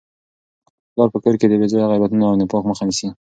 [0.93, 3.07] پلار په کور کي د بې ځایه غیبتونو او نفاق مخه نیسي.